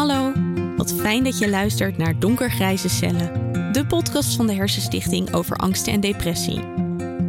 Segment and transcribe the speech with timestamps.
[0.00, 0.32] Hallo,
[0.76, 3.32] wat fijn dat je luistert naar Donkergrijze Cellen,
[3.72, 6.60] de podcast van de Hersenstichting over angsten en depressie.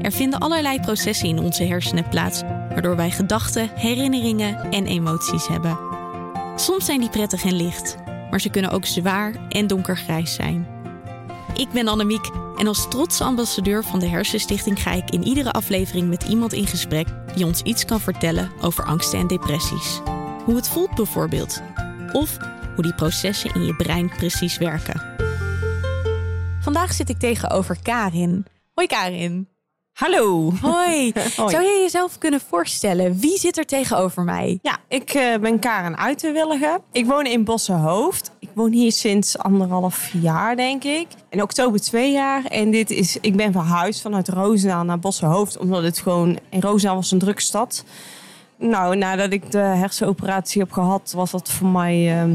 [0.02, 5.80] Er vinden allerlei processen in onze hersenen plaats, waardoor wij gedachten, herinneringen en emoties hebben.
[6.56, 7.96] Soms zijn die prettig en licht,
[8.30, 10.68] maar ze kunnen ook zwaar en donkergrijs zijn.
[11.56, 16.08] Ik ben Annemiek en als trotse ambassadeur van de Hersenstichting ga ik in iedere aflevering
[16.10, 20.02] met iemand in gesprek die ons iets kan vertellen over angsten en depressies.
[20.46, 21.62] Hoe het voelt bijvoorbeeld.
[22.12, 22.38] Of
[22.76, 25.02] hoe die processen in je brein precies werken.
[26.62, 28.46] Vandaag zit ik tegenover Karin.
[28.74, 29.48] Hoi Karin.
[29.94, 30.54] Hallo.
[30.62, 31.12] Hoi.
[31.38, 31.50] Hoi.
[31.50, 33.20] Zou je jezelf kunnen voorstellen?
[33.20, 34.60] Wie zit er tegenover mij?
[34.62, 36.82] Ja, ik eh, ben Karen Uiterwillige.
[36.92, 38.32] Ik woon in Bossenhoofd.
[38.40, 41.08] Ik woon hier sinds anderhalf jaar, denk ik.
[41.30, 42.46] In oktober twee jaar.
[42.46, 45.58] En dit is, ik ben verhuisd vanuit Roosendaal naar Bossenhoofd.
[45.58, 46.40] Omdat het gewoon...
[46.50, 47.84] In Roosendaal was een drukke stad.
[48.58, 52.30] Nou, nadat ik de hersenoperatie heb gehad, was dat voor mij eh,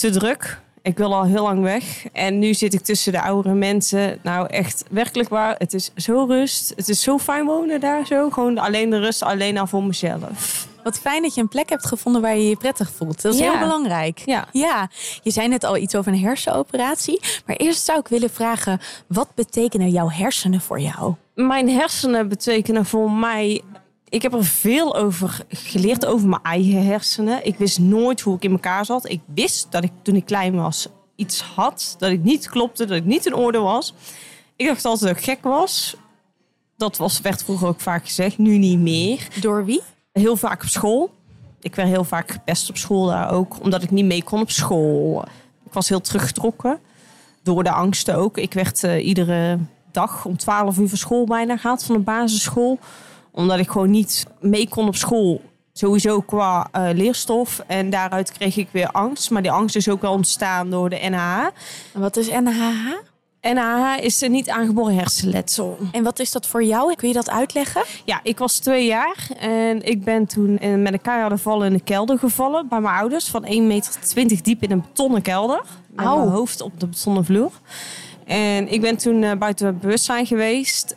[0.00, 0.60] te druk.
[0.82, 2.04] Ik wil al heel lang weg.
[2.12, 4.18] En nu zit ik tussen de oudere mensen.
[4.22, 5.54] Nou, echt werkelijk waar.
[5.58, 6.72] Het is zo rust.
[6.76, 8.30] Het is zo fijn wonen daar zo.
[8.30, 10.68] Gewoon alleen de rust, alleen al voor mezelf.
[10.84, 13.22] Wat fijn dat je een plek hebt gevonden waar je je prettig voelt.
[13.22, 13.50] Dat is Ja.
[13.50, 14.22] heel belangrijk.
[14.24, 14.46] Ja.
[14.52, 14.88] ja,
[15.22, 17.20] je zei net al iets over een hersenoperatie.
[17.46, 21.14] Maar eerst zou ik willen vragen, wat betekenen jouw hersenen voor jou?
[21.34, 23.62] Mijn hersenen betekenen voor mij.
[24.10, 27.46] Ik heb er veel over geleerd, over mijn eigen hersenen.
[27.46, 29.08] Ik wist nooit hoe ik in elkaar zat.
[29.08, 31.94] Ik wist dat ik toen ik klein was iets had.
[31.98, 33.94] Dat ik niet klopte, dat ik niet in orde was.
[34.56, 35.96] Ik dacht altijd dat ik gek was.
[36.76, 39.28] Dat was, werd vroeger ook vaak gezegd, nu niet meer.
[39.40, 39.82] Door wie?
[40.12, 41.10] Heel vaak op school.
[41.60, 44.50] Ik werd heel vaak gepest op school daar ook, omdat ik niet mee kon op
[44.50, 45.24] school.
[45.64, 46.78] Ik was heel teruggetrokken,
[47.42, 48.38] door de angsten ook.
[48.38, 49.58] Ik werd eh, iedere
[49.90, 52.78] dag om 12 uur van school bijna gehaald, van de basisschool.
[53.32, 55.40] Omdat ik gewoon niet mee kon op school.
[55.72, 57.62] Sowieso qua eh, leerstof.
[57.66, 59.30] En daaruit kreeg ik weer angst.
[59.30, 61.46] Maar die angst is ook wel ontstaan door de NHH.
[61.94, 63.08] En wat is NHH?
[63.40, 65.78] NHH is een niet aangeboren hersenletsel.
[65.92, 66.94] En wat is dat voor jou?
[66.94, 67.84] Kun je dat uitleggen?
[68.04, 71.72] Ja, ik was twee jaar en ik ben toen eh, met een keiharde val in
[71.72, 73.28] de kelder gevallen bij mijn ouders.
[73.28, 75.62] Van 1,20 meter diep in een betonnen kelder.
[75.90, 76.18] Met Au.
[76.18, 77.52] mijn hoofd op de betonnen vloer.
[78.26, 80.96] En ik ben toen eh, buiten bewustzijn geweest.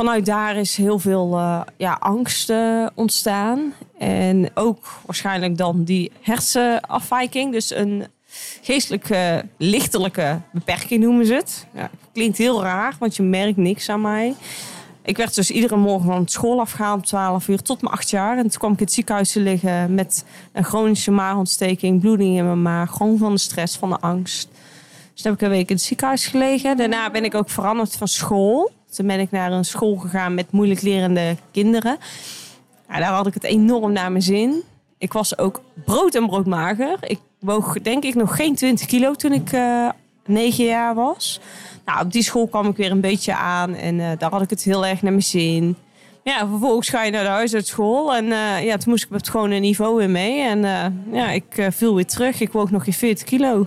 [0.00, 3.72] Vanuit daar is heel veel eh, ja, angst eh, ontstaan.
[3.98, 7.52] En ook waarschijnlijk dan die hersenafwijking.
[7.52, 8.06] Dus een
[8.62, 11.66] geestelijke, lichtelijke beperking noemen ze het.
[11.74, 14.34] Ja, klinkt heel raar, want je merkt niks aan mij.
[15.02, 18.36] Ik werd dus iedere morgen van school afgehaald om 12 uur tot mijn 8 jaar.
[18.36, 22.44] En toen kwam ik in het ziekenhuis te liggen met een chronische maagontsteking, bloeding in
[22.44, 22.90] mijn maag.
[22.90, 24.48] Gewoon van de stress, van de angst.
[25.12, 26.76] Dus toen heb ik een week in het ziekenhuis gelegen.
[26.76, 28.78] Daarna ben ik ook veranderd van school.
[28.90, 31.98] Toen ben ik naar een school gegaan met moeilijk lerende kinderen.
[32.88, 34.62] Daar had ik het enorm naar mijn zin.
[34.98, 36.96] Ik was ook brood en broodmager.
[37.00, 39.88] Ik woog denk ik nog geen 20 kilo toen ik eh
[40.26, 41.40] 9 jaar was.
[41.84, 44.50] Nou, op die school kwam ik weer een beetje aan en eh, daar had ik
[44.50, 45.76] het heel erg naar mijn zin.
[46.24, 49.28] Ja, vervolgens ga je naar de huisartschool en eh, ja, toen moest ik op het
[49.28, 50.40] gewone niveau weer mee.
[50.40, 50.60] En
[51.12, 52.40] ja, ik viel weer terug.
[52.40, 53.66] Ik woog nog geen 40 kilo.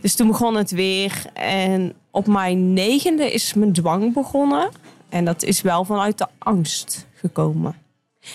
[0.00, 1.22] Dus toen begon het weer.
[1.34, 4.68] En op mijn negende is mijn dwang begonnen.
[5.08, 7.74] En dat is wel vanuit de angst gekomen.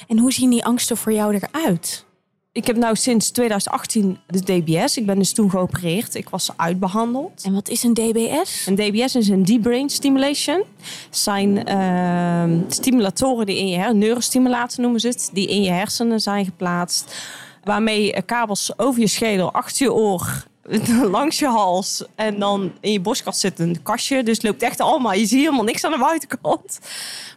[0.07, 2.05] En hoe zien die angsten voor jou eruit?
[2.51, 4.97] Ik heb nou sinds 2018 de DBS.
[4.97, 6.15] Ik ben dus toen geopereerd.
[6.15, 7.43] Ik was uitbehandeld.
[7.43, 8.65] En wat is een DBS?
[8.67, 10.63] Een DBS is een deep brain stimulation.
[11.09, 16.19] zijn ehm, stimulatoren die in je her- neurostimulator noemen ze het, die in je hersenen
[16.19, 17.15] zijn geplaatst.
[17.63, 20.47] Waarmee kabels over je schedel, achter je oor,
[21.17, 24.23] langs je hals en dan in je borstkas zit een kastje.
[24.23, 25.13] Dus het loopt echt allemaal.
[25.13, 26.79] Je ziet helemaal niks aan de buitenkant.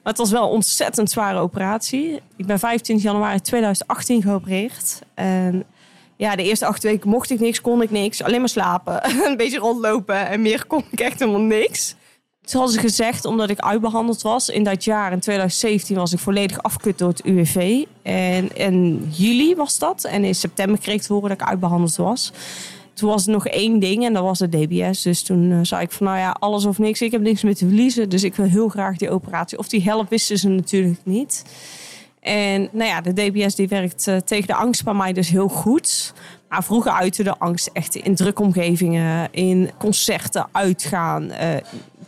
[0.02, 2.20] Maar het was wel een ontzettend zware operatie.
[2.36, 4.98] Ik ben 25 januari 2018 geopereerd.
[5.14, 5.64] En
[6.16, 8.22] ja, de eerste acht weken mocht ik niks, kon ik niks.
[8.22, 9.00] Alleen maar slapen.
[9.26, 10.28] een beetje rondlopen.
[10.28, 11.94] En meer kon ik echt helemaal niks.
[12.44, 16.98] Ze gezegd, omdat ik uitbehandeld was in dat jaar, in 2017, was ik volledig afgekut
[16.98, 17.84] door het UWV.
[18.02, 20.04] En in juli was dat.
[20.04, 22.32] En in september kreeg ik te horen dat ik uitbehandeld was.
[22.94, 25.02] Toen was er nog één ding en dat was de DBS.
[25.02, 27.02] Dus toen eh, zei ik van, nou ja, alles of niks.
[27.02, 29.58] Ik heb niks meer te verliezen, dus ik wil heel graag die operatie.
[29.58, 31.44] Of die helpt, wisten ze natuurlijk niet.
[32.20, 35.48] En nou ja, de DBS die werkt eh, tegen de angst bij mij dus heel
[35.48, 36.12] goed.
[36.48, 41.30] Maar vroeger uitte de angst echt in drukomgevingen, in concerten, uitgaan.
[41.30, 41.56] eh,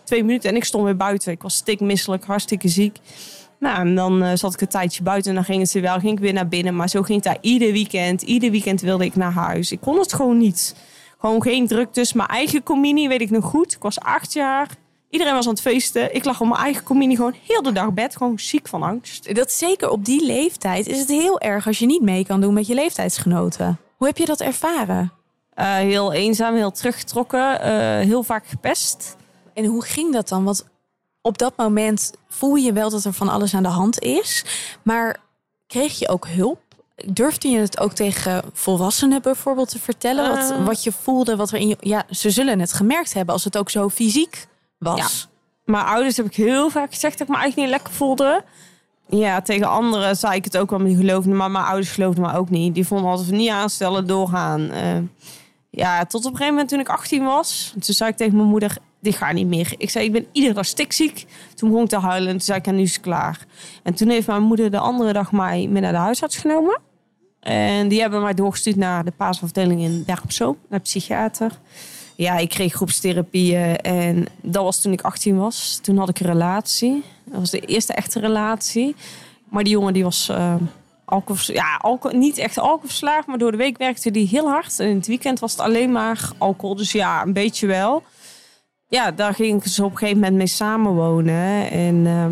[0.05, 1.33] twee minuten en ik stond weer buiten.
[1.33, 2.99] Ik was stikmisselijk, hartstikke ziek.
[3.65, 5.99] Nou, en dan eh, zat ik een tijdje buiten en dan ging het weer wel.
[5.99, 6.77] Ging ik weer naar binnen.
[6.77, 8.23] Maar zo ging het daar ieder weekend.
[8.23, 9.73] Ieder weekend wilde ik naar huis.
[9.73, 10.75] Ik kon het gewoon niet.
[11.19, 11.95] Gewoon geen druk.
[11.95, 13.73] Dus mijn eigen communie weet ik nog goed.
[13.73, 14.69] Ik was acht jaar.
[15.11, 16.15] Iedereen was aan het feesten.
[16.15, 18.17] Ik lag op mijn eigen communie gewoon heel de dag bed.
[18.17, 19.35] Gewoon ziek van angst.
[19.35, 22.55] Dat zeker op die leeftijd is het heel erg als je niet mee kan doen
[22.55, 23.79] met je leeftijdsgenoten.
[23.97, 25.13] Hoe heb je dat ervaren?
[25.55, 29.17] Eh, heel eenzaam, heel teruggetrokken, eh, heel vaak gepest.
[29.55, 30.45] En hoe ging dat dan?
[30.45, 30.65] Want
[31.27, 34.45] op dat moment voel je wel dat er van alles aan de hand is.
[34.83, 35.17] Maar
[35.67, 36.59] kreeg je ook hulp?
[37.07, 40.29] Durfde je het ook tegen volwassenen bijvoorbeeld te vertellen?
[40.37, 40.65] Wat, Eh.
[40.65, 41.77] wat je voelde, wat er in je...
[41.81, 44.47] Ja, ze zullen het gemerkt hebben als het ook zo fysiek
[44.79, 45.29] was.
[45.65, 48.45] Mijn ouders heb ik heel vaak gezegd dat ik me eigenlijk niet lekker voelde.
[49.09, 51.37] Ja, tegen anderen zei ik het ook wel, maar die geloofden.
[51.37, 52.75] Maar mijn ouders geloofden me ook niet.
[52.75, 54.71] Die vonden altijd van niet aanstellen, doorgaan.
[54.71, 54.97] Eh,
[55.71, 57.71] ja, tot op een gegeven moment toen ik 18 was.
[57.81, 59.75] Toen zei ik tegen mijn moeder, dit gaat niet meer.
[59.79, 61.27] Ik zei, ik ben iedere dag stikziek.
[61.55, 63.47] Toen begon ik te huilen en toen zei ik, ja, nu is het klaar.
[63.83, 66.81] En toen heeft mijn moeder de andere dag mij mee naar de huisarts genomen.
[67.41, 71.59] En die hebben mij doorgestuurd naar de paasafdeling in Zoom, naar psychiater.
[72.17, 75.79] Ja, ik kreeg groepstherapieën en dat was toen ik 18 was.
[75.83, 77.03] Toen had ik een relatie.
[77.25, 78.95] Dat was de eerste echte relatie.
[79.49, 80.55] Maar die jongen die was uh,
[81.05, 84.81] alcohol, ja, alcohol, niet echt alcoholverslaafd, maar door de week werkte die heel hard.
[84.81, 86.77] En in het weekend was het alleen maar alcohol.
[86.77, 88.03] Dus ja, een beetje wel.
[88.89, 91.71] Ja, daar ging ze op een gegeven moment mee samenwonen.
[91.71, 92.27] En uh,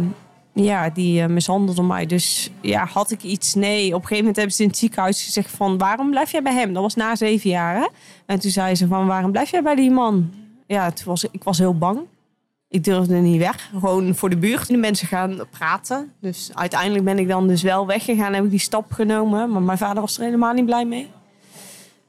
[0.65, 2.07] ja, die uh, mishandelde mij.
[2.07, 3.55] Dus ja, had ik iets?
[3.55, 3.87] Nee.
[3.87, 5.79] Op een gegeven moment hebben ze in het ziekenhuis gezegd van...
[5.79, 6.73] waarom blijf jij bij hem?
[6.73, 7.89] Dat was na zeven jaar?
[8.27, 10.33] En toen zei ze van, waarom blijf jij bij die man?
[10.67, 12.01] Ja, toen was, ik was heel bang.
[12.69, 13.71] Ik durfde niet weg.
[13.71, 14.69] Gewoon voor de buurt.
[14.69, 16.13] De mensen gaan praten.
[16.21, 18.33] Dus uiteindelijk ben ik dan dus wel weggegaan.
[18.33, 19.51] Heb ik die stap genomen.
[19.51, 21.11] Maar mijn vader was er helemaal niet blij mee.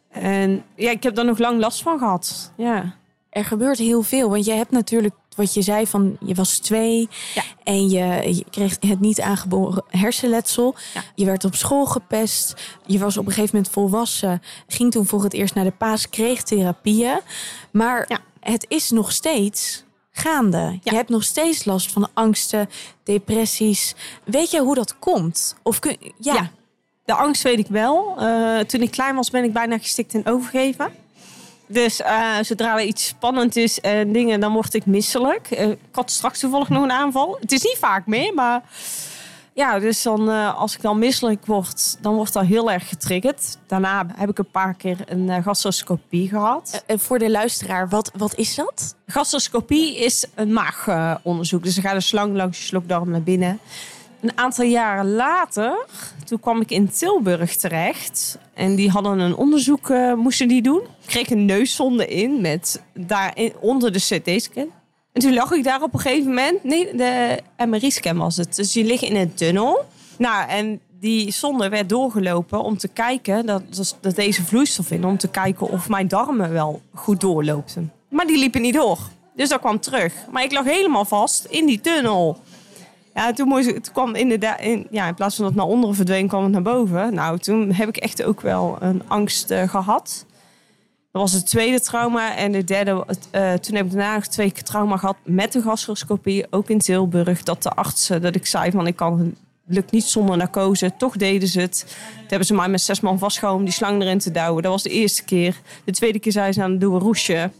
[0.10, 2.52] En ja, ik heb daar nog lang last van gehad.
[2.56, 2.94] Ja.
[3.34, 4.30] Er gebeurt heel veel.
[4.30, 7.44] Want je hebt natuurlijk wat je zei van je was twee ja.
[7.64, 10.76] en je, je, kreeg het niet aangeboren hersenletsel.
[10.94, 11.04] Ja.
[11.16, 12.54] Je werd op school gepest.
[12.86, 14.42] Je was op een gegeven moment volwassen.
[14.68, 17.20] Ging toen voor het eerst naar de paas, kreeg therapieën.
[17.72, 18.20] Maar ja.
[18.40, 20.80] het is nog steeds gaande.
[20.84, 22.70] Je hebt nog steeds last van angsten,
[23.04, 23.96] depressies.
[24.24, 25.56] Weet jij hoe dat komt?
[25.64, 26.52] Of kun, ja.
[27.06, 28.16] de angst weet ik wel.
[28.20, 31.02] Uh, toen ik klein was ben ik bijna gestikt en overgeven.
[31.74, 35.52] Dus uh, zodra er iets spannend is en dingen, dan word ik misselijk.
[35.52, 37.38] Uh, ik had straks toevallig nog een aanval.
[37.40, 38.62] Het is niet vaak meer, maar
[39.54, 43.58] ja, dus dan uh, als ik dan misselijk word, dan wordt dat heel erg getriggerd.
[43.68, 46.84] Daarna heb ik een paar keer een gastroscopie gehad.
[46.86, 48.96] En voor de luisteraar, wat, wat is dat?
[49.08, 51.64] Gastroscopie is een maagonderzoek.
[51.64, 53.60] Dus er gaat een slang langs je slokdarm naar binnen.
[54.24, 55.86] Een aantal jaren later,
[56.26, 58.38] toen kwam ik in Tilburg terecht.
[58.54, 60.82] En die hadden een onderzoek, uh, moesten die doen.
[60.82, 64.68] Ik kreeg een neuszonde in met daarin, onder de CT-scan.
[65.14, 66.64] En toen lag ik daar op een gegeven moment.
[66.64, 68.56] Nee, de MRI-scan was het.
[68.56, 69.86] Dus je ligt in een tunnel.
[70.18, 75.18] Nou, en die zonde werd doorgelopen om te kijken, dat, dat deze vloeistof in, om
[75.18, 77.92] te kijken of mijn darmen wel goed doorloopten.
[78.10, 79.00] Maar die liepen niet door.
[79.36, 80.14] Dus dat kwam terug.
[80.32, 82.38] Maar ik lag helemaal vast in die tunnel.
[83.14, 85.96] Ja, toen, moest, toen kwam inderdaad, in, ja, in plaats van dat het naar onderen
[85.96, 87.14] verdween, kwam het naar boven.
[87.14, 90.26] Nou, toen heb ik echt ook wel een angst uh, gehad.
[91.12, 92.36] Dat was het tweede trauma.
[92.36, 95.62] En de derde, uh, toen heb ik daarna nog twee keer trauma gehad met de
[95.62, 97.44] gastroscopie, ook in Tilburg.
[97.44, 99.36] Dat de artsen, dat ik zei van ik kan,
[99.66, 100.94] lukt niet zonder narcose.
[100.98, 101.86] Toch deden ze het.
[102.16, 104.64] Toen hebben ze mij met zes man vastgehouden om die slang erin te douwen.
[104.64, 105.62] Dat was de eerste keer.
[105.84, 107.52] De tweede keer zei ze aan, doe een roesje.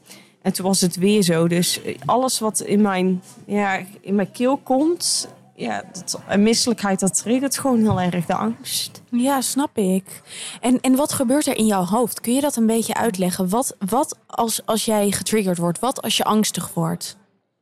[0.42, 1.48] En toen was het weer zo.
[1.48, 7.18] Dus alles wat in mijn, ja, in mijn keel komt, ja, dat, en misselijkheid, dat
[7.18, 9.02] triggert gewoon heel erg de angst.
[9.10, 10.22] Ja, snap ik.
[10.62, 12.22] En, en wat gebeurt er in jouw hoofd?
[12.22, 13.50] Kun je dat een beetje uitleggen?
[13.50, 15.80] Wat, wat als, als jij getriggerd wordt?
[15.80, 17.18] Wat als je angstig wordt?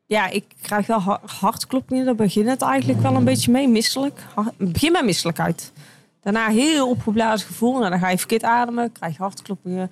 [0.05, 2.05] Ja, ik krijg wel hartkloppingen.
[2.05, 3.67] Daar begint het eigenlijk wel een beetje mee.
[3.67, 4.19] Misselijk.
[4.57, 5.71] Begin met misselijkheid.
[6.21, 7.77] Daarna heel opgeblazen gevoel.
[7.77, 8.91] Nou, dan ga je verkeerd ademen.
[8.91, 9.89] Krijg je hartkloppingen.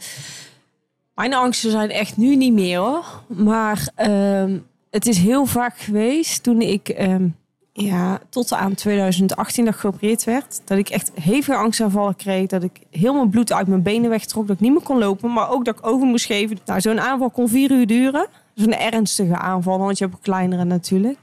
[1.16, 3.24] Mijn angsten zijn echt nu niet meer hoor.
[3.28, 4.58] Maar uh,
[4.90, 7.00] het is heel vaak geweest toen ik...
[7.00, 7.16] Uh,
[7.86, 10.62] ja, tot aan 2018 dat geopereerd werd.
[10.66, 12.48] Dat ik echt hevige angstaanvallen kreeg.
[12.48, 14.48] Dat ik heel mijn bloed uit mijn benen wegtrok.
[14.48, 15.34] Dat ik niet meer kon lopen.
[15.34, 16.60] Maar ook dat ik over moest geven.
[16.66, 18.28] Nou, zo'n aanval kon vier uur duren.
[18.54, 19.80] Zo'n ernstige aanval.
[19.80, 21.18] Want je hebt ook kleinere natuurlijk.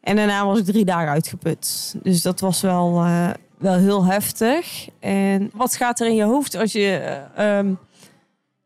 [0.00, 1.96] En daarna was ik drie dagen uitgeput.
[2.02, 4.88] Dus dat was wel, uh, wel heel heftig.
[5.00, 7.18] En wat gaat er in je hoofd als je...
[7.38, 7.78] Uh, um,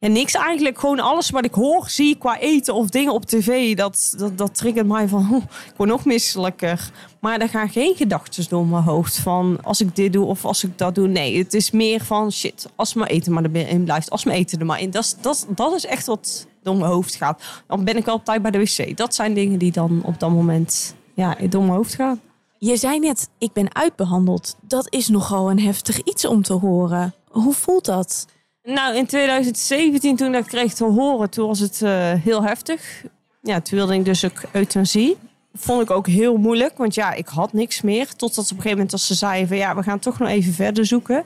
[0.00, 0.78] ja, niks eigenlijk.
[0.78, 3.76] Gewoon alles wat ik hoor, zie qua eten of dingen op tv.
[3.76, 6.90] Dat, dat, dat triggert mij van, oh, ik word nog misselijker.
[7.20, 10.64] Maar er gaan geen gedachten door mijn hoofd van als ik dit doe of als
[10.64, 11.08] ik dat doe.
[11.08, 14.10] Nee, het is meer van shit, als mijn eten maar erin blijft.
[14.10, 14.90] Als mijn eten er maar in.
[14.90, 17.42] Dat, dat, dat is echt wat door mijn hoofd gaat.
[17.66, 18.96] Dan ben ik wel op tijd bij de wc.
[18.96, 22.20] Dat zijn dingen die dan op dat moment ja, door mijn hoofd gaan.
[22.58, 24.56] Je zei net, ik ben uitbehandeld.
[24.60, 27.14] Dat is nogal een heftig iets om te horen.
[27.28, 28.26] Hoe voelt dat?
[28.74, 33.04] Nou, in 2017, toen ik kreeg te horen, toen was het uh, heel heftig.
[33.42, 35.16] Ja, toen wilde ik dus ook euthanasie.
[35.54, 38.06] Vond ik ook heel moeilijk, want ja, ik had niks meer.
[38.06, 40.52] Totdat op een gegeven moment als ze zeiden van ja, we gaan toch nog even
[40.52, 41.24] verder zoeken.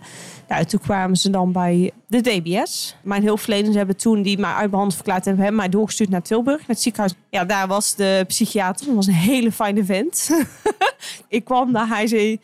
[0.49, 2.97] Nou, toen kwamen ze dan bij de DBS.
[3.03, 6.59] Mijn hulpverleners hebben toen die mij uit mijn verklaard hebben, hebben mij doorgestuurd naar Tilburg,
[6.59, 7.15] naar het ziekenhuis.
[7.31, 8.87] Ja, daar was de psychiater.
[8.87, 10.31] Dat was een hele fijne vent.
[11.29, 12.41] ik kwam daar, hij zei,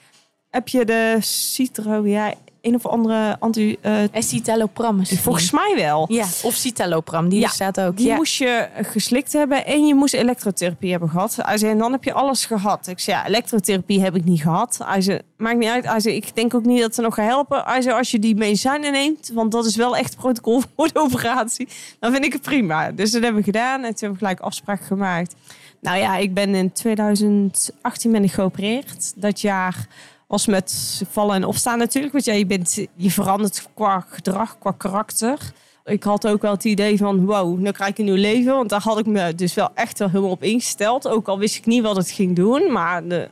[0.50, 2.06] heb je de citro?
[2.06, 3.76] Ja, een of andere anti...
[3.82, 5.18] Uh, Escitalopram misschien.
[5.18, 6.04] Volgens mij wel.
[6.08, 7.96] Ja, of citalopram, die Ja, staat ook.
[7.96, 8.14] Die ja.
[8.14, 11.36] moest je geslikt hebben en je moest elektrotherapie hebben gehad.
[11.40, 12.86] Hij zei, en dan heb je alles gehad.
[12.86, 14.80] Ik zei, ja, elektrotherapie heb ik niet gehad.
[14.84, 15.86] Hij zei, maakt niet uit.
[15.86, 17.62] Hij zei, ik denk ook niet dat ze nog gaan helpen.
[17.64, 21.00] Hij zei, als je die medicijnen neemt, want dat is wel echt protocol voor de
[21.00, 21.68] operatie,
[22.00, 22.90] dan vind ik het prima.
[22.90, 25.34] Dus dat hebben we gedaan en toen hebben we gelijk afspraak gemaakt.
[25.80, 29.12] Nou ja, ik ben in 2018 ben ik geopereerd.
[29.16, 29.86] Dat jaar
[30.30, 32.12] was met vallen en opstaan natuurlijk.
[32.12, 35.52] Want ja, je, bent, je verandert qua gedrag, qua karakter.
[35.84, 38.54] Ik had ook wel het idee van, wow, nu krijg ik een nieuw leven.
[38.54, 41.08] Want daar had ik me dus wel echt wel helemaal op ingesteld.
[41.08, 42.72] Ook al wist ik niet wat het ging doen.
[42.72, 43.28] Maar de,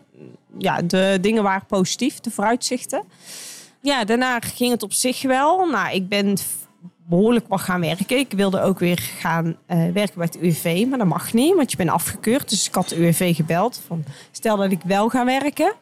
[0.59, 3.03] ja, de dingen waren positief, de vooruitzichten.
[3.81, 5.67] Ja, daarna ging het op zich wel.
[5.67, 6.37] Nou, ik ben
[7.09, 8.19] behoorlijk wat gaan werken.
[8.19, 11.71] Ik wilde ook weer gaan eh, werken bij het UWV, maar dat mag niet, want
[11.71, 12.49] je bent afgekeurd.
[12.49, 15.75] Dus ik had de UWV gebeld van, stel dat ik wel ga werken.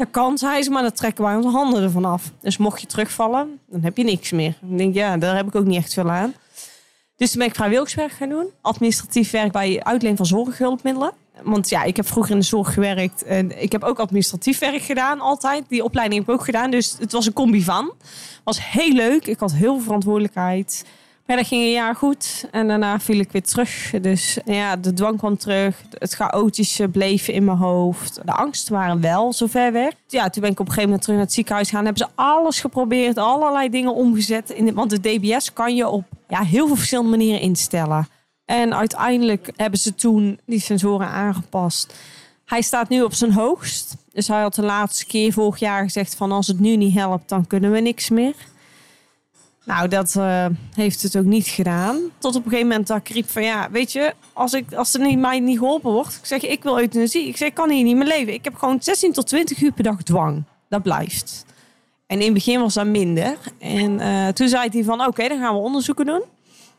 [0.00, 2.32] Dat kan, zei ze, maar dan trekken wij onze handen ervan af.
[2.40, 4.58] Dus mocht je terugvallen, dan heb je niks meer.
[4.70, 6.34] Ik denk, ja, daar heb ik ook niet echt veel aan.
[7.16, 8.46] Dus toen ben ik vrijwilligerswerk gaan doen.
[8.60, 11.12] Administratief werk bij uitleen van zorghulpmiddelen.
[11.42, 13.22] Want ja, ik heb vroeger in de zorg gewerkt.
[13.22, 15.64] En ik heb ook administratief werk gedaan, altijd.
[15.68, 16.70] Die opleiding heb ik ook gedaan.
[16.70, 17.92] Dus het was een combi van.
[18.44, 19.26] was heel leuk.
[19.26, 20.84] Ik had heel veel verantwoordelijkheid.
[21.30, 22.48] Maar dat ging een jaar goed.
[22.50, 23.90] En daarna viel ik weer terug.
[24.00, 25.82] Dus ja, de dwang kwam terug.
[25.98, 28.20] Het chaotische bleef in mijn hoofd.
[28.24, 29.92] De angsten waren wel zover weg.
[30.06, 31.84] Ja, toen ben ik op een gegeven moment terug naar het ziekenhuis gegaan.
[31.84, 33.18] Hebben ze alles geprobeerd.
[33.18, 34.50] Allerlei dingen omgezet.
[34.50, 38.08] In want de DBS kan je op ja, heel veel verschillende manieren instellen.
[38.44, 41.94] En uiteindelijk hebben ze toen die sensoren aangepast.
[42.44, 43.96] Hij staat nu op zijn hoogst.
[44.12, 47.28] Dus hij had de laatste keer vorig jaar gezegd van als het nu niet helpt,
[47.28, 48.34] dan kunnen we niks meer.
[49.70, 51.96] Nou, dat uh, heeft het ook niet gedaan.
[52.18, 54.94] Tot op een gegeven moment dat ik riep van ja, weet je, als, ik, als
[54.94, 57.28] er niet, mij niet geholpen wordt, ik zeg ik wil euthanasie.
[57.28, 58.32] Ik zeg ik kan hier niet meer leven.
[58.32, 60.44] Ik heb gewoon 16 tot 20 uur per dag dwang.
[60.68, 61.44] Dat blijft.
[62.06, 63.36] En in het begin was dat minder.
[63.58, 66.22] En uh, toen zei hij van oké, dan gaan we onderzoeken doen.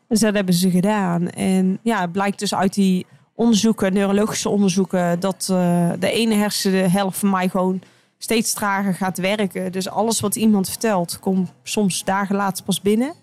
[0.07, 1.29] Dus dat hebben ze gedaan.
[1.29, 3.05] En ja, het blijkt dus uit die
[3.36, 7.81] onderzoeken, neurologische onderzoeken, dat uh, de ene hersenhelft van mij gewoon
[8.24, 9.72] steeds trager gaat werken.
[9.72, 13.13] Dus alles wat iemand vertelt, komt soms dagen later pas binnen.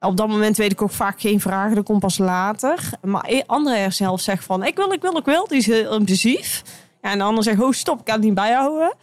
[0.00, 2.90] Op dat moment weet ik ook vaak geen vragen, dat komt pas later.
[3.02, 5.46] Maar een andere hersenhelft zegt van, ik wil, ik wil, ik wil.
[5.48, 6.62] Die is heel impulsief.
[7.02, 8.94] Ja, en de ander zegt, oh stop, ik kan het niet bijhouden.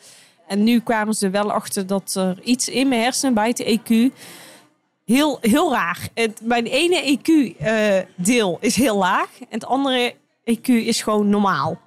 [0.47, 3.63] En nu kwamen ze er wel achter dat er iets in mijn hersenen bij het
[3.63, 4.13] EQ...
[5.05, 6.07] Heel, heel raar.
[6.13, 9.29] Het, mijn ene EQ-deel uh, is heel laag.
[9.39, 10.13] En het andere
[10.51, 11.79] EQ is gewoon normaal.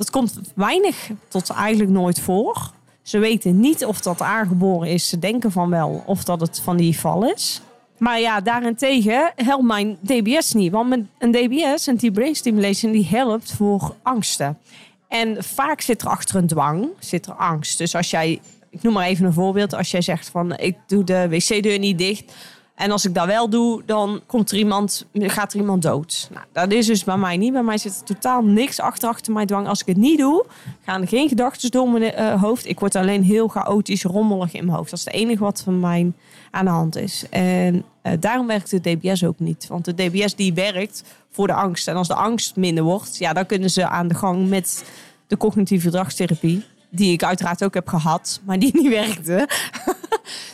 [0.00, 2.70] Dat komt weinig tot eigenlijk nooit voor.
[3.02, 5.08] Ze weten niet of dat aangeboren is.
[5.08, 7.60] Ze denken van wel of dat het van die val is.
[7.98, 10.72] Maar ja, daarentegen helpt mijn DBS niet.
[10.72, 14.58] Want een DBS, een deep brain stimulation, die helpt voor angsten.
[15.08, 17.78] En vaak zit er achter een dwang, zit er angst.
[17.78, 18.40] Dus als jij,
[18.70, 19.74] ik noem maar even een voorbeeld.
[19.74, 22.32] Als jij zegt van ik doe de wc-deur niet dicht.
[22.80, 26.28] En als ik dat wel doe, dan komt er iemand, gaat er iemand dood.
[26.32, 27.52] Nou, dat is dus bij mij niet.
[27.52, 29.68] Bij mij zit er totaal niks achter, achter mijn dwang.
[29.68, 30.46] Als ik het niet doe,
[30.84, 32.66] gaan er geen gedachten door mijn uh, hoofd.
[32.66, 34.90] Ik word alleen heel chaotisch, rommelig in mijn hoofd.
[34.90, 36.12] Dat is het enige wat van mij
[36.50, 37.24] aan de hand is.
[37.30, 39.66] En uh, daarom werkt de DBS ook niet.
[39.66, 41.88] Want de DBS die werkt voor de angst.
[41.88, 44.84] En als de angst minder wordt, ja, dan kunnen ze aan de gang met
[45.26, 46.64] de cognitieve gedragstherapie.
[46.90, 49.48] Die ik uiteraard ook heb gehad, maar die niet werkte.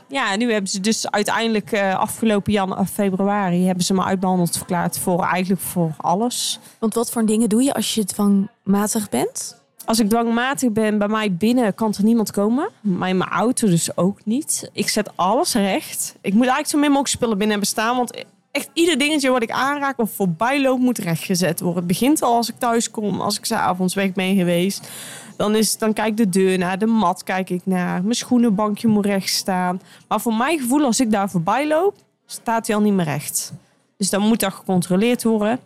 [0.08, 4.98] Ja, nu hebben ze dus uiteindelijk uh, afgelopen jan februari hebben ze me uitbehandeld verklaard
[4.98, 6.58] voor eigenlijk voor alles.
[6.78, 9.64] Want wat voor dingen doe je als je dwangmatig bent?
[9.84, 12.70] Als ik dwangmatig ben, bij mij binnen kan er niemand komen.
[12.80, 14.70] Mijn, mijn auto dus ook niet.
[14.72, 16.16] Ik zet alles recht.
[16.20, 17.96] Ik moet eigenlijk zo min mogelijk spullen binnen hebben staan.
[17.96, 21.78] Want echt ieder dingetje wat ik aanraak of voorbij loop moet rechtgezet worden.
[21.78, 24.88] Het begint al als ik thuis kom, als ik s'avonds weg ben geweest.
[25.36, 28.02] Dan, is, dan kijk ik de deur naar, de mat kijk ik naar.
[28.02, 29.80] Mijn schoenenbankje moet recht staan.
[30.08, 31.94] Maar voor mijn gevoel, als ik daar voorbij loop,
[32.26, 33.52] staat hij al niet meer recht.
[33.96, 35.60] Dus dan moet dat gecontroleerd worden.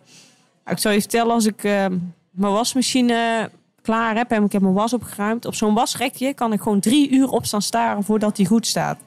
[0.66, 1.86] Ik zou je vertellen, als ik uh,
[2.30, 3.50] mijn wasmachine
[3.82, 5.46] klaar heb en ik heb mijn was opgeruimd.
[5.46, 8.98] Op zo'n wasrekje kan ik gewoon drie uur op staan staren voordat hij goed staat.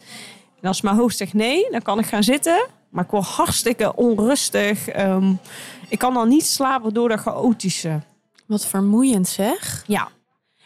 [0.61, 2.67] En als mijn hoofd zegt nee, dan kan ik gaan zitten.
[2.89, 4.97] Maar ik word hartstikke onrustig.
[4.97, 5.39] Um,
[5.89, 7.99] ik kan dan niet slapen door dat chaotische.
[8.45, 9.83] Wat vermoeiend zeg.
[9.87, 10.09] Ja.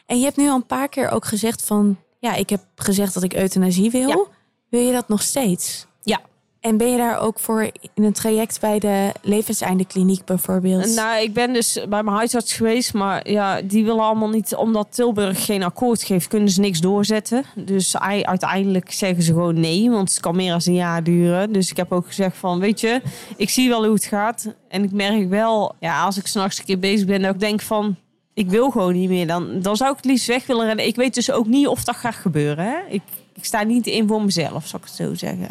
[0.08, 1.98] En je hebt nu al een paar keer ook gezegd van...
[2.20, 4.08] Ja, ik heb gezegd dat ik euthanasie wil.
[4.08, 4.24] Ja.
[4.70, 5.86] Wil je dat nog steeds?
[6.02, 6.20] Ja.
[6.60, 10.96] En ben je daar ook voor in een traject bij de levenseindekliniek bijvoorbeeld?
[10.96, 14.88] Nou, ik ben dus bij mijn huisarts geweest, maar ja, die willen allemaal niet, omdat
[14.90, 17.44] Tilburg geen akkoord geeft, kunnen ze niks doorzetten.
[17.56, 21.52] Dus ei- uiteindelijk zeggen ze gewoon nee, want het kan meer dan een jaar duren.
[21.52, 23.02] Dus ik heb ook gezegd van, weet je,
[23.38, 24.54] ik zie wel hoe het gaat.
[24.68, 27.62] En ik merk wel, ja, als ik s'nachts een keer bezig ben, dat ik denk
[27.62, 27.96] van,
[28.38, 29.27] ik wil gewoon niet meer.
[29.27, 30.86] Dan, dan zou ik het liefst weg willen rennen.
[30.86, 32.65] Ik weet dus ook niet of dat gaat gebeuren.
[32.65, 32.77] Hè?
[32.89, 33.01] Ik,
[33.34, 35.50] ik sta niet in voor mezelf, zal ik het zo zeggen.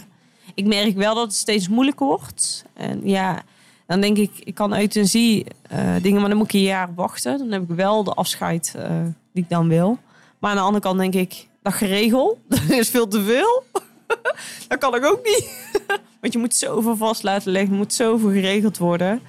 [0.55, 2.65] Ik merk wel dat het steeds moeilijker wordt.
[2.75, 3.43] En ja,
[3.87, 7.39] dan denk ik, ik kan euthanasie eh dingen, maar dan moet ik een jaar wachten.
[7.39, 9.01] Dan heb ik wel de afscheid eh,
[9.33, 9.99] die ik dan wil.
[10.39, 13.65] Maar aan de andere kant denk ik, dat geregeld, dat is veel te veel.
[14.69, 15.73] dat kan ik ook niet.
[16.21, 19.21] Want je moet zoveel vast laten leggen, moet zoveel geregeld worden.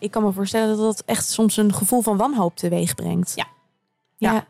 [0.00, 3.32] Ik kan me voorstellen dat dat echt soms een gevoel van wanhoop teweeg brengt.
[3.34, 3.46] Ja.
[4.16, 4.32] ja.
[4.32, 4.46] Ja.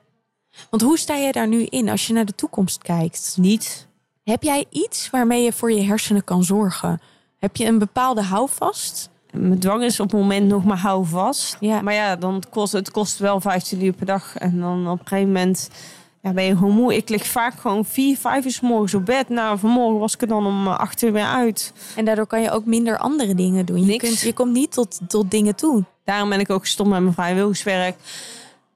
[0.71, 3.37] Want hoe sta jij daar nu in als je naar de toekomst kijkt?
[3.41, 3.89] Niet.
[4.25, 7.01] Heb jij iets waarmee je voor je hersenen kan zorgen?
[7.39, 9.11] Heb je een bepaalde houvast?
[9.31, 11.57] Mijn dwang is op het moment nog maar hou vast.
[11.61, 11.81] Ja.
[11.81, 14.37] Maar ja, dan kost, het kost wel 15 uur per dag.
[14.37, 15.71] En dan op een gegeven moment
[16.23, 16.97] ja, ben je gewoon moe.
[16.97, 19.29] Ik lig vaak gewoon vier, vijf uur 's morgens op bed.
[19.29, 21.73] Nou, vanmorgen was ik er dan om eh, acht uur weer uit.
[21.97, 23.85] En daardoor kan je ook minder andere dingen doen.
[23.85, 25.85] Je, kunt, je komt niet tot, tot dingen toe.
[26.05, 27.97] Daarom ben ik ook gestopt met mijn vrijwilligerswerk.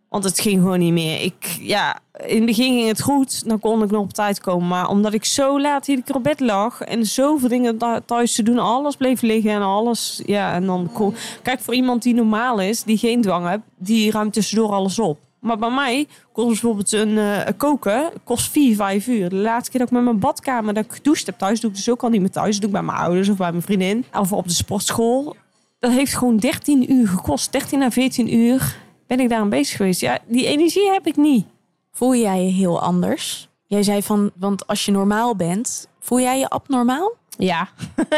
[0.09, 1.21] Want het ging gewoon niet meer.
[1.23, 3.49] Ik, ja, in het begin ging het goed.
[3.49, 4.69] Dan kon ik nog op tijd komen.
[4.69, 6.81] Maar omdat ik zo laat hier op bed lag.
[6.81, 8.59] En zoveel dingen thu- thuis te doen.
[8.59, 10.23] Alles bleef liggen en alles.
[10.27, 11.15] Ja, en dan kon...
[11.43, 12.83] Kijk, voor iemand die normaal is.
[12.83, 13.63] Die geen dwang heeft.
[13.79, 15.19] Die ruimt tussendoor alles op.
[15.45, 18.13] Maar bij mij kost bijvoorbeeld een eh, koken.
[18.25, 19.29] Kost vier, vijf uur.
[19.29, 21.61] De laatste keer dat ik met mijn badkamer dat ik gedoucht heb thuis.
[21.61, 22.53] Doe ik dus ook al niet meer thuis.
[22.53, 24.05] Dat doe ik bij mijn ouders of bij mijn vriendin.
[24.13, 25.37] Of op de sportschool.
[25.79, 27.53] Dat heeft gewoon 13 uur gekost.
[27.53, 30.01] 13 à 14 uur ben ik daar aan bezig geweest.
[30.01, 31.47] Ja, die energie heb ik niet.
[31.93, 33.49] Voel jij je heel anders?
[33.67, 37.13] Jij zei van, want als je normaal bent, voel jij je abnormaal?
[37.39, 37.69] Ja.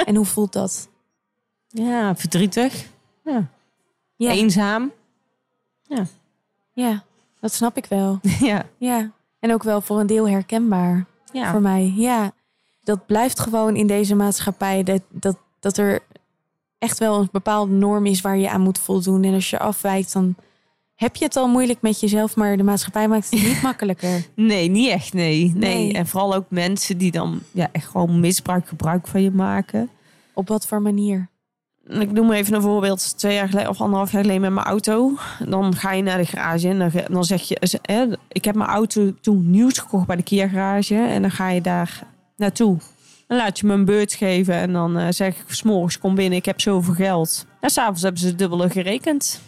[0.06, 0.88] en hoe voelt dat?
[1.68, 2.86] Ja, verdrietig.
[3.24, 3.46] Ja.
[4.16, 4.92] Ja, Eenzaam.
[6.72, 7.04] ja,
[7.46, 8.20] dat snap ik wel.
[8.40, 8.66] Ja.
[8.78, 9.10] Ja,
[9.40, 11.50] en ook wel voor een deel herkenbaar Ja.
[11.50, 11.92] voor mij.
[11.96, 12.32] Ja,
[12.82, 16.00] dat blijft gewoon in deze maatschappij dat, dat, dat er
[16.78, 19.22] echt wel een bepaalde norm is waar je aan moet voldoen.
[19.24, 20.34] En als je afwijkt, dan
[20.94, 24.26] heb je het al moeilijk met jezelf, maar de maatschappij maakt het niet makkelijker.
[24.34, 25.52] Nee, niet echt, nee.
[25.54, 25.74] nee.
[25.84, 25.92] Nee.
[25.92, 29.88] En vooral ook mensen die dan ja, echt gewoon misbruik, gebruik van je maken.
[30.34, 31.28] Op wat voor manier?
[31.88, 33.18] Ik noem even een voorbeeld.
[33.18, 35.12] Twee jaar geleden of anderhalf jaar geleden met mijn auto.
[35.48, 38.18] Dan ga je naar de garage en dan, zeg je...
[38.28, 40.78] ik heb mijn auto toen nieuws gekocht bij de Kia.
[40.88, 42.02] En dan ga je daar
[42.36, 42.78] naartoe.
[43.26, 44.54] Dan laat je me een beurt geven.
[44.54, 47.46] En dan eh, zeg ik, s'morgens kom binnen, ik heb zoveel geld.
[47.60, 49.40] En s'avonds hebben ze het dubbele gerekend.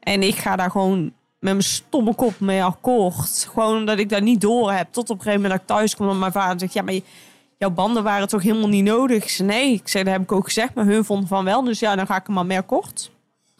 [0.00, 1.12] En ik ga daar gewoon met
[1.52, 3.48] mijn stomme kop mee akkoord.
[3.52, 4.88] Gewoon omdat ik dat niet door heb.
[4.90, 6.08] Tot op een gegeven moment dat ik thuis kom.
[6.10, 7.02] En mijn vader zegt, ja, maar je-
[7.58, 9.22] jouw banden waren toch helemaal niet nodig?
[9.22, 9.72] Ik zei, nee.
[9.72, 10.74] Ik zei, dat heb ik ook gezegd.
[10.74, 11.62] Maar hun vonden van wel.
[11.64, 13.10] Dus ja, dan ga ik er maar mee akkoord.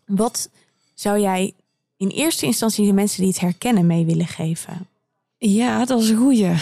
[0.07, 0.51] Wat
[0.95, 1.53] zou jij
[1.97, 4.89] in eerste instantie de mensen die het herkennen mee willen geven?
[5.39, 6.55] Ja, dat is een goeie.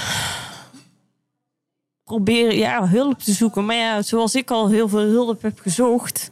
[2.05, 3.65] Proberen ja, hulp te zoeken.
[3.65, 6.31] Maar ja, zoals ik al heel veel hulp heb gezocht.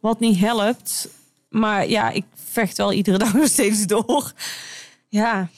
[0.00, 1.08] Wat niet helpt.
[1.48, 4.32] Maar ja, ik vecht wel iedere dag nog steeds door.
[5.08, 5.48] Ja,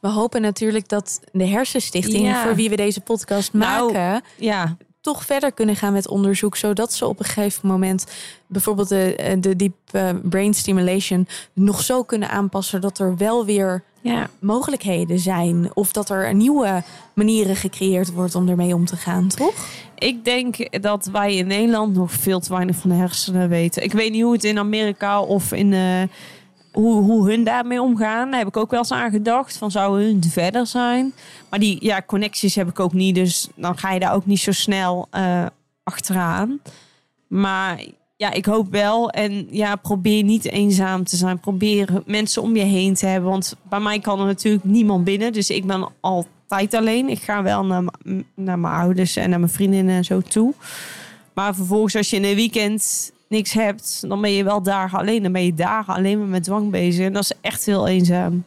[0.00, 2.42] We hopen natuurlijk dat de Hersenstichting, Ja.
[2.42, 4.76] voor wie we deze podcast Nou, maken, ja.
[5.00, 8.06] toch verder kunnen gaan met onderzoek, zodat ze op een gegeven moment
[8.46, 13.82] bijvoorbeeld de, de deep eh, brain stimulation nog zo kunnen aanpassen dat er wel weer
[14.00, 14.28] ja.
[14.38, 16.82] mogelijkheden zijn of dat er nieuwe
[17.14, 19.54] manieren gecreëerd wordt om ermee om te gaan, toch?
[19.98, 23.82] Ik denk dat wij in Nederland nog veel te weinig van de hersenen weten.
[23.82, 26.02] Ik weet niet hoe het in Amerika of in eh,
[26.72, 28.30] hoe, hoe hun daarmee omgaan.
[28.30, 29.56] Daar heb ik ook wel eens aan gedacht.
[29.56, 31.12] Van zou hun verder zijn?
[31.48, 33.14] Maar die ja, connecties heb ik ook niet.
[33.14, 35.46] Dus dan ga je daar ook niet zo snel eh,
[35.82, 36.60] achteraan.
[37.26, 37.84] Maar
[38.16, 39.10] ja, ik hoop wel.
[39.10, 41.38] En ja, probeer niet eenzaam te zijn.
[41.38, 43.30] Probeer mensen om je heen te hebben.
[43.30, 45.32] Want bij mij kan er natuurlijk niemand binnen.
[45.32, 47.08] Dus ik ben altijd alleen.
[47.08, 47.84] Ik ga wel naar,
[48.34, 50.54] naar mijn ouders en naar mijn vriendinnen en zo toe.
[51.34, 55.22] Maar vervolgens, als je in een weekend niks hebt, dan ben je wel dagen alleen.
[55.22, 57.06] Dan ben je dagen alleen maar met dwang bezig.
[57.06, 58.44] En dat is echt heel eenzaam.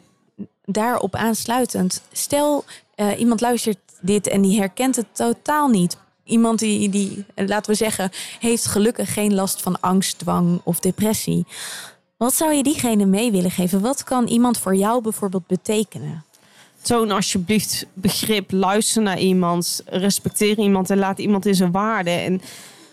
[0.64, 5.96] Daarop aansluitend, stel eh, iemand luistert dit en die herkent het totaal niet.
[6.24, 11.46] Iemand die, die, laten we zeggen, heeft gelukkig geen last van angst, dwang of depressie.
[12.16, 13.80] Wat zou je diegene mee willen geven?
[13.80, 16.24] Wat kan iemand voor jou bijvoorbeeld betekenen?
[16.82, 18.52] Toon alsjeblieft begrip.
[18.52, 19.82] Luister naar iemand.
[19.86, 22.10] Respecteer iemand en laat iemand in zijn waarde.
[22.10, 22.40] En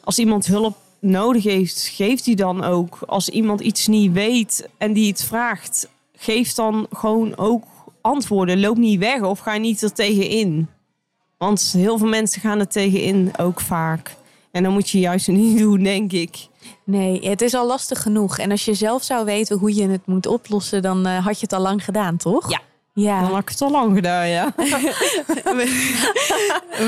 [0.04, 2.98] als iemand hulp nodig heeft, geef die dan ook.
[3.06, 7.64] Als iemand iets niet weet en die het vraagt, geef dan gewoon ook
[8.02, 8.60] antwoorden.
[8.60, 10.68] Loop niet weg of ga niet er tegenin.
[11.38, 14.16] Want heel veel mensen gaan er tegenin ook vaak.
[14.52, 16.48] En dan moet je juist niet doen, denk ik.
[16.84, 18.38] Nee, het is al lastig genoeg.
[18.38, 21.42] En als je zelf zou weten hoe je het moet oplossen, dan uh, had je
[21.42, 22.50] het al lang gedaan, toch?
[22.50, 22.62] Ja.
[23.02, 23.22] Ja.
[23.22, 24.54] Dan had ik het al lang gedaan, ja.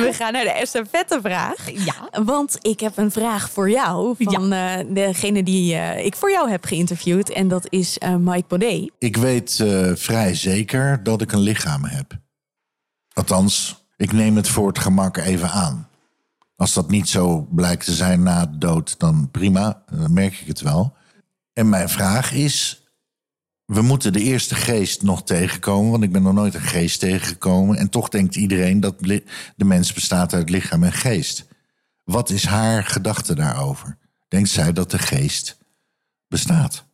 [0.04, 1.72] We gaan naar de estafettevraag.
[1.72, 2.24] Ja.
[2.24, 4.80] Want ik heb een vraag voor jou van ja.
[4.80, 7.30] uh, degene die uh, ik voor jou heb geïnterviewd.
[7.30, 8.92] En dat is uh, Mike Baudet.
[9.00, 12.14] Ik weet vrij zeker dat ik een lichaam heb.
[13.14, 15.88] Althans, ik neem het voor het gemak even aan.
[16.56, 20.48] Als dat niet zo blijkt te zijn na de dood, dan prima, dan merk ik
[20.48, 20.94] het wel.
[21.54, 22.83] En mijn vraag is:
[23.66, 27.78] we moeten de eerste geest nog tegenkomen, want ik ben nog nooit een geest tegengekomen.
[27.78, 28.96] En toch denkt iedereen dat
[29.56, 31.46] de mens bestaat uit lichaam en geest.
[32.04, 33.98] Wat is haar gedachte daarover?
[34.28, 35.58] Denkt zij dat de geest
[36.28, 36.86] bestaat?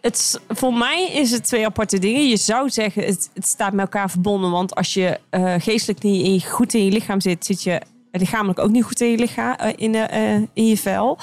[0.00, 2.28] Het, voor mij is het twee aparte dingen.
[2.28, 4.50] Je zou zeggen, het, het staat met elkaar verbonden.
[4.50, 8.70] Want als je uh, geestelijk niet goed in je lichaam zit, zit je lichamelijk ook
[8.70, 11.18] niet goed in je, lichaam, uh, in je vel.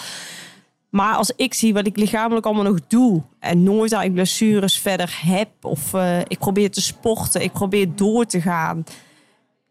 [0.96, 5.20] Maar als ik zie wat ik lichamelijk allemaal nog doe en nooit eigenlijk blessures verder
[5.26, 8.84] heb, of uh, ik probeer te sporten, ik probeer door te gaan,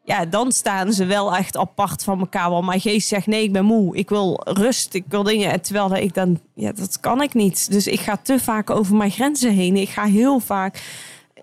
[0.02, 2.50] ja, dan staan ze wel echt apart van elkaar.
[2.50, 5.50] Want mijn geest zegt: nee, ik ben moe, ik wil rust, ik wil dingen.
[5.50, 7.70] En terwijl ik dan, ja, dat kan ik niet.
[7.70, 9.76] Dus ik ga te vaak over mijn grenzen heen.
[9.76, 10.82] Ik ga heel vaak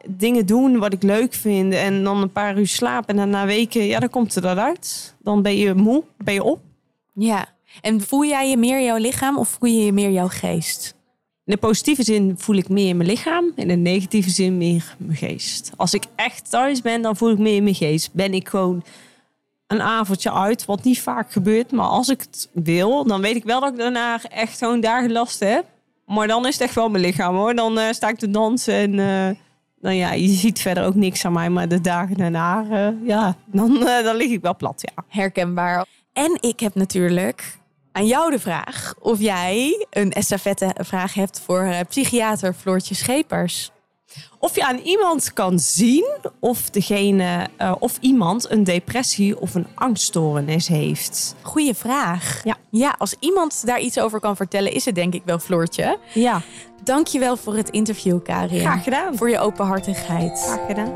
[0.07, 3.45] dingen doen wat ik leuk vind en dan een paar uur slapen en dan na
[3.45, 5.15] weken, ja, dan komt er dat uit.
[5.19, 6.59] Dan ben je moe, ben je op.
[7.13, 7.59] Ja.
[7.81, 10.95] En voel jij je meer jouw lichaam of voel je je meer jouw geest?
[11.45, 13.51] In de positieve zin voel ik meer mijn lichaam.
[13.55, 15.71] In de negatieve zin meer mijn geest.
[15.75, 18.13] Als ik echt thuis ben, dan voel ik meer mijn geest.
[18.13, 18.83] Ben ik gewoon
[19.67, 21.71] een avondje uit, wat niet vaak gebeurt.
[21.71, 25.11] Maar als ik het wil, dan weet ik wel dat ik daarna echt gewoon dagen
[25.11, 25.65] last heb.
[26.05, 27.55] Maar dan is het echt wel mijn lichaam hoor.
[27.55, 29.37] Dan uh, sta ik te dansen en uh,
[29.81, 31.49] nou ja, je ziet verder ook niks aan mij.
[31.49, 35.03] Maar de dagen daarna, uh, ja, dan, dan lig ik wel plat, ja.
[35.07, 35.85] Herkenbaar.
[36.13, 37.59] En ik heb natuurlijk
[37.91, 43.71] aan jou de vraag of jij een estafette-vraag hebt voor uh, psychiater Floortje Schepers.
[44.39, 46.05] Of je aan iemand kan zien
[46.39, 51.35] of, degene, uh, of iemand een depressie of een angststoornis heeft.
[51.41, 52.41] Goeie vraag.
[52.43, 52.57] Ja.
[52.69, 55.99] ja, als iemand daar iets over kan vertellen, is het denk ik wel Floortje.
[56.13, 56.41] Ja.
[56.83, 58.59] Dankjewel voor het interview, Karin.
[58.59, 59.17] Graag gedaan.
[59.17, 60.39] Voor je openhartigheid.
[60.39, 60.95] Graag gedaan.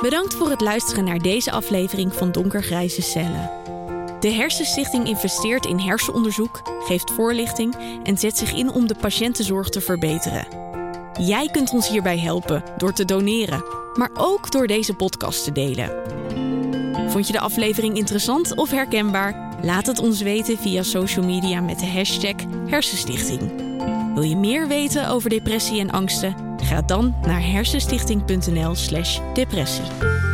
[0.00, 3.77] Bedankt voor het luisteren naar deze aflevering van Donkergrijze Cellen.
[4.20, 9.80] De Hersenstichting investeert in hersenonderzoek, geeft voorlichting en zet zich in om de patiëntenzorg te
[9.80, 10.46] verbeteren.
[11.20, 15.92] Jij kunt ons hierbij helpen door te doneren, maar ook door deze podcast te delen.
[17.10, 19.56] Vond je de aflevering interessant of herkenbaar?
[19.62, 22.34] Laat het ons weten via social media met de hashtag
[22.66, 23.66] Hersenstichting.
[24.14, 26.34] Wil je meer weten over depressie en angsten?
[26.62, 30.27] Ga dan naar hersenstichting.nl/depressie.